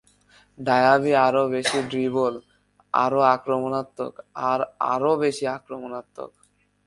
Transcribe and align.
ডায়াবি 0.59 1.11
আরো 1.25 1.43
বেশী 1.53 1.79
ড্রিবল, 1.89 2.33
আরো 2.93 3.19
আক্রমণাত্মক 3.35 4.13
আর 4.49 4.59
আরো 4.93 5.11
বেশি 5.23 5.45
আক্রমনাত্মক। 5.57 6.31